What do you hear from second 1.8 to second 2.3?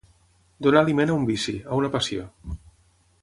una passió.